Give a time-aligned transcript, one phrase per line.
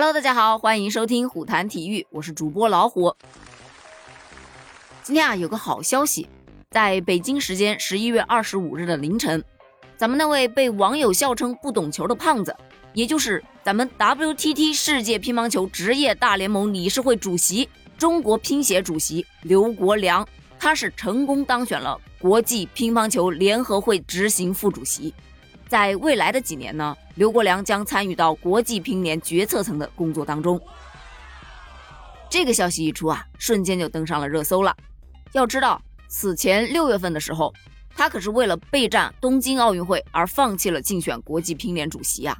[0.00, 3.16] Hello，大家好，欢迎收听虎谈体育，我是主播老虎。
[5.02, 6.28] 今天啊，有个好消息，
[6.70, 9.44] 在北京时间十一月二十五日的凌晨，
[9.96, 12.54] 咱们那位被网友笑称不懂球的胖子，
[12.94, 17.68] 也就是咱们 WTT 世界乒乓球职业大联盟理事会主席、
[17.98, 20.24] 中国乒协主席刘国梁，
[20.60, 25.12] 他是成功当选了国际乒乓球联合会执行副主席。
[25.68, 30.60] 在未来的几年呢，刘国梁将参与到国际乒联决策层的工作当中。
[32.30, 34.74] 这个消息一出啊，瞬间就登上了热搜了。
[35.32, 37.52] 要知道，此前六月份的时候，
[37.94, 42.36] 他可是为了备战东京奥运会而放弃了竞选国际乒联主席啊。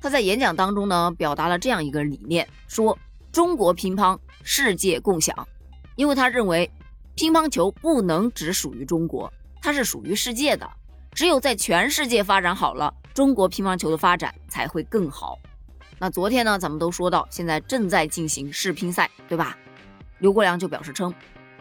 [0.00, 2.98] 他在演讲当中呢，表达了这样一个理念，说
[3.30, 5.46] 中国乒乓世界共享，
[5.94, 6.68] 因为他认为
[7.14, 10.68] 乒乓球不能只属于中国，它是属于世界的。
[11.14, 15.38] 只有在全世界发展好了，中国乒乓球的发展才会更好。
[15.98, 19.56] 那昨天呢，咱们都说到，现在正在进行世乒赛，对吧？
[20.20, 21.12] 刘国梁就表示称，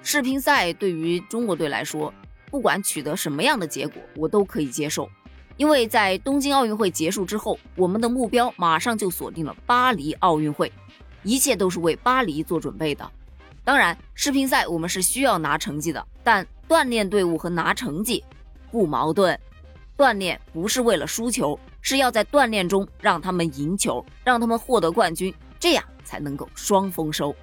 [0.01, 2.13] 世乒赛对于中国队来说，
[2.49, 5.09] 不管取得什么样的结果，我都可以接受，
[5.57, 10.71] 因为在东京奥运会结束之后，我们的目标马上就锁定了巴黎奥运会，
[11.23, 13.11] 一切都是为巴黎做准备的。
[13.65, 18.23] 当然，世乒赛我们是需要拿成绩的，但锻炼队伍和拿成绩。
[18.71, 19.37] 不矛盾，
[19.97, 27.35] 锻炼不是为了输球，是要在锻炼中让他们赢球，让他们获得冠军，这样才能够双丰收。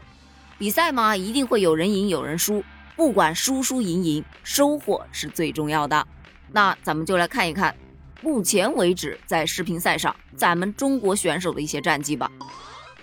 [0.58, 2.64] 比赛嘛，一定会有人赢有人输，
[2.96, 6.04] 不管输输赢赢，收获是最重要的。
[6.50, 7.76] 那咱们就来看一看，
[8.22, 12.30] 目前为止在世乒赛上咱们中国选手的一些战绩吧。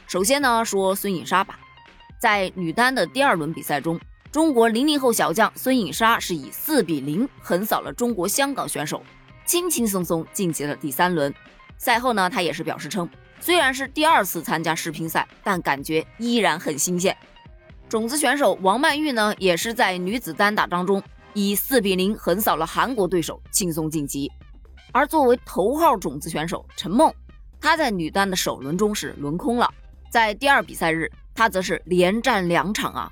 [0.08, 1.60] 首先呢，说孙颖莎吧，
[2.20, 4.00] 在女单的第二轮比赛中。
[4.36, 9.02] 中国零零后小将孙颖莎是以四比零横扫了中国香港选手，
[9.46, 11.34] 轻轻松松晋级了第三轮。
[11.78, 17.16] 赛后呢，她也是表示称，虽然是第二次参加世乒赛，但感觉依然很新鲜。
[17.88, 21.02] 种子选手王曼玉呢，也是在女子单打当中
[21.34, 24.30] 以四比零横扫了韩国对手，轻松晋级。
[24.92, 27.10] 而作为头号种子选手陈梦，
[27.62, 29.74] 她在女单的首轮中是轮空了，
[30.10, 33.10] 在第二比赛日，她则是连战两场啊。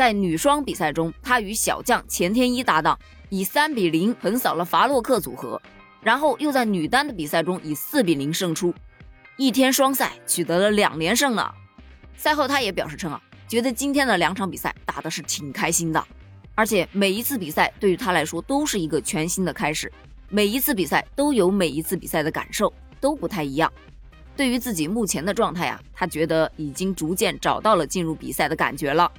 [0.00, 5.60] 在女双比赛中，她与小将钱天一搭档，以三比零横扫了法洛克组合，
[6.00, 8.72] 然后又在女单的比赛中以四比零胜出，
[9.36, 11.46] 一天双赛取得了两连胜呢。
[12.16, 16.02] 赛后，她也表示称啊，觉得今天的两场比赛打的是挺开心的，
[16.54, 19.92] 而且每一次比赛对于她来说都是一个全新的开始，
[20.30, 22.72] 每一次比赛都有每一次比赛的感受，
[23.02, 23.70] 都不太一样。
[24.34, 29.12] 对于自己目前的状态啊，她觉得已经逐渐找到了进入比赛的感觉了。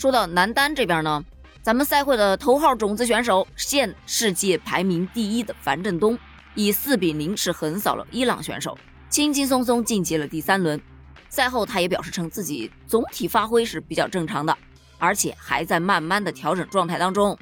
[0.00, 1.22] 说到男单这边呢，
[1.60, 6.18] 咱们赛会的头号种子选手，现世界排名第一的樊振东，
[6.54, 8.78] 以四比零是横扫了伊朗选手，
[9.10, 10.80] 轻轻松松晋级了第三轮。
[11.28, 14.56] 赛后他也表示称自己总体发挥是比较正常的，
[14.98, 17.36] 而且还在慢慢的调整状态当中。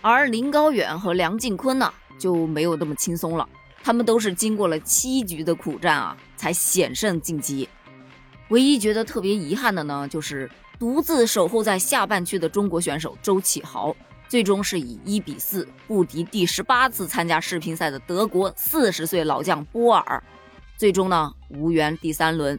[0.00, 3.48] 而林高远和梁靖昆呢就没有那么轻松了，
[3.82, 7.68] 他们都是经过了七局的苦战啊，才险胜晋级。
[8.50, 10.48] 唯一觉得特别遗憾的呢，就是。
[10.78, 13.96] 独自守候在下半区的中国选手周启豪，
[14.28, 20.22] 最终是以一比四不敌第十八次参加世乒赛的德国四十岁老将波尔，
[20.76, 22.58] 最终呢无缘第三轮。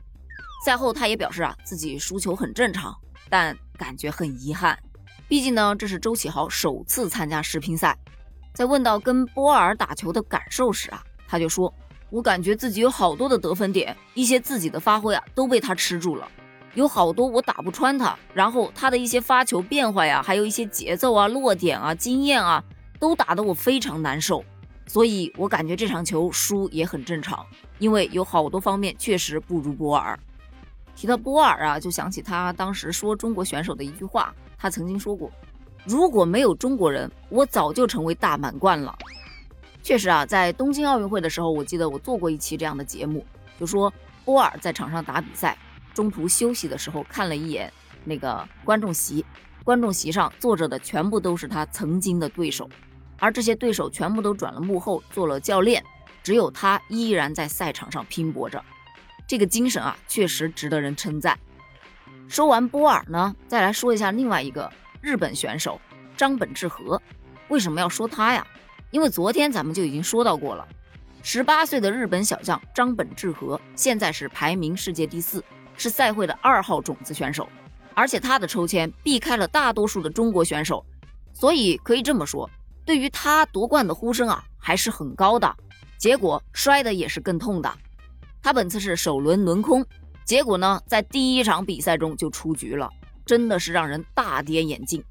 [0.65, 2.95] 赛后他也表示啊，自己输球很正常，
[3.29, 4.77] 但感觉很遗憾。
[5.27, 7.95] 毕竟呢，这是周启豪首次参加世乒赛。
[8.53, 11.71] 在问到跟波尔打球的感受时啊，他就说
[12.09, 16.27] ：“我感觉自己有好多的得分点，一些自己的发挥啊都被他吃住了。”
[16.77, 22.63] 有好多我打不穿他，然后他的一些发球变化呀，还有一些节奏啊、落点啊、经验啊，
[22.99, 24.45] 都打得我非常难受，
[24.85, 27.43] 所以我感觉这场球输也很正常，
[27.79, 30.19] 因为有好多方面确实不如波尔。
[30.95, 35.31] 提到波尔啊，就想起他当时说中国选手的一句话，他曾经说过
[35.83, 38.95] ：“如果没有中国人，我早就成为大满贯了。”
[39.81, 43.25] 确实啊，在东京奥运会的时候，我记得我做过一期这样的节目，
[43.59, 43.91] 就说
[44.23, 45.57] 波尔在场上打比赛。
[45.97, 47.73] 中途休息的时候，看了一眼
[48.05, 49.25] 那个观众席，
[49.63, 52.69] 观众席上坐着的全部都是他曾经的对手，
[53.17, 55.83] 而这些对手全部都转了幕后做了教练，
[56.21, 58.63] 只有他依然在赛场上拼搏着。
[59.25, 61.35] 这个精神啊，确实值得人称赞。
[62.27, 64.71] 说完波尔呢，再来说一下另外一个
[65.01, 65.81] 日本选手
[66.15, 67.01] 张本智和。
[67.47, 68.45] 为什么要说他呀？
[68.91, 70.67] 因为昨天咱们就已经说到过了，
[71.23, 75.43] 十八岁的日本小将张本智和现在是排名世界第四。
[75.77, 77.47] 是赛会的二号种子选手，
[77.93, 80.85] 而且他的抽签避开了大多数的中国选手，
[81.33, 82.49] 所以可以这么说，
[82.83, 85.55] 对于他夺冠的呼声啊还是很高的。
[85.97, 87.71] 结果摔的也是更痛的，
[88.43, 89.85] 他本次是首轮轮空，
[90.25, 92.89] 结果呢，在第一场比赛中就出局了，
[93.25, 95.03] 真的是让人大跌眼镜。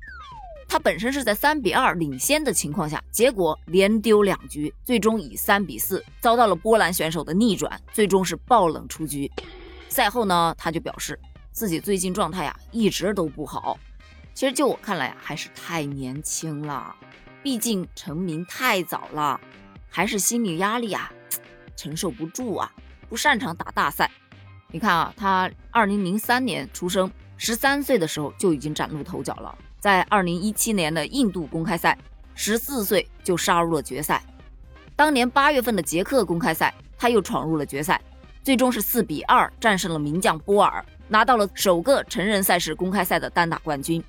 [0.69, 9.31] 他本身是在三比二领先的情况下，结果连丢两局，最终以三比四遭到了波兰选手的逆转，最终是爆冷出局。
[9.97, 11.19] 赛后呢，他就表示
[11.53, 13.79] 自己最近状态呀一直都不好。
[14.35, 16.95] 其实就我看来啊，还是太年轻了，
[17.43, 19.41] 毕竟成名太早了，
[19.89, 21.11] 还是心理压力啊
[21.75, 22.71] 承受不住啊，
[23.09, 24.11] 不擅长打大赛。
[24.71, 29.57] 你看啊，他二零零三年出生，十三岁的时候就已经崭露头角了。
[29.81, 31.97] 在二零一七年的印度公开赛，
[32.35, 34.23] 十四岁就杀入了决赛。
[34.95, 37.99] 当年八月份的捷克公开赛，他又闯入了决赛，
[38.47, 44.01] 最终是四比二战胜了名将波尔，拿到了首个成人赛事公开赛的单打冠军。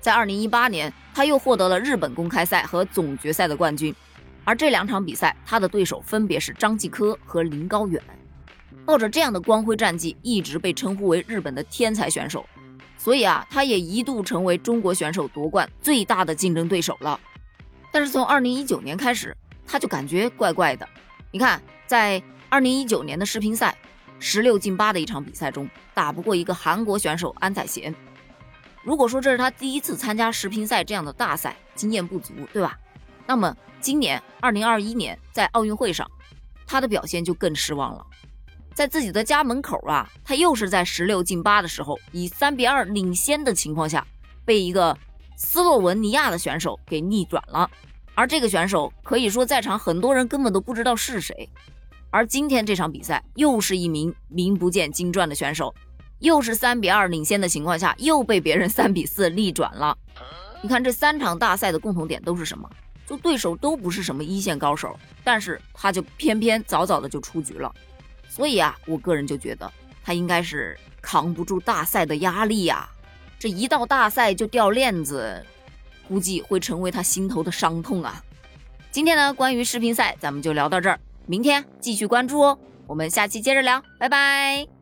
[0.00, 3.92] 在二零一八年，他又获得了日本公开赛和总决赛的冠军。
[4.44, 8.00] 而这两场比赛，他的对手分别是张继科和林高远。
[8.86, 12.46] 抱着这样的光辉战绩，一直被称呼为日本的天才选手。
[12.96, 17.18] 所以啊，他也一度成为中国选手夺冠最大的竞争对手了。
[17.90, 19.36] 但是从二零一九年开始，
[19.66, 20.88] 他就感觉怪怪的。
[21.32, 22.22] 你看，在
[22.52, 23.74] 二零一九年的世乒赛
[24.18, 27.94] 十六进八的一场比赛中，打不过一个韩国选手安宰贤。
[28.82, 32.78] 如果说这是他第一次参加世乒赛这样的大赛，经验不足，对吧？
[33.26, 36.06] 那么今年二零二一年在奥运会上，
[36.66, 38.06] 他的表现就更失望了。
[38.74, 44.06] 在自己的家门口啊，他又是在十六进八的时候，以三比二领先的情况下，
[44.44, 44.94] 被一个
[45.38, 47.70] 斯洛文尼亚的选手给逆转了。
[48.14, 51.48] 而这个选手可以说在场很多人根本都不知道是谁。
[52.12, 55.74] 而今天这场比赛又是一名名不见经传的选手，
[56.18, 59.96] 又是三比二领先的情况下，又被别人三比四逆转了。
[60.60, 62.68] 你看这三场大赛的共同点都是什么？
[63.06, 64.94] 就对手都不是什么一线高手，
[65.24, 67.74] 但是他就偏偏早早的就出局了。
[68.28, 69.72] 所以啊，我个人就觉得
[70.04, 72.86] 他应该是扛不住大赛的压力呀，
[73.38, 75.42] 这一到大赛就掉链子，
[76.06, 78.22] 估计会成为他心头的伤痛啊。
[78.90, 82.58] 今天呢，关于世乒赛咱们就聊到这儿，明天继续关注哦。
[82.86, 84.81] 我们下期接着聊，拜拜。